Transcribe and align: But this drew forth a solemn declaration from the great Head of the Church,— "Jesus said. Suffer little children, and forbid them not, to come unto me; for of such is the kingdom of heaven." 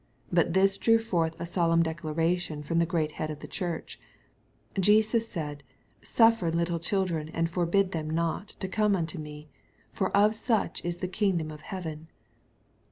But 0.33 0.53
this 0.53 0.79
drew 0.79 0.97
forth 0.97 1.39
a 1.39 1.45
solemn 1.45 1.83
declaration 1.83 2.63
from 2.63 2.79
the 2.79 2.87
great 2.87 3.11
Head 3.11 3.29
of 3.29 3.37
the 3.41 3.47
Church,— 3.47 3.99
"Jesus 4.79 5.27
said. 5.29 5.61
Suffer 6.01 6.49
little 6.51 6.79
children, 6.79 7.29
and 7.29 7.47
forbid 7.47 7.91
them 7.91 8.09
not, 8.09 8.47
to 8.61 8.67
come 8.67 8.95
unto 8.95 9.19
me; 9.19 9.47
for 9.91 10.09
of 10.17 10.33
such 10.33 10.83
is 10.83 10.97
the 10.97 11.07
kingdom 11.07 11.51
of 11.51 11.61
heaven." 11.61 12.07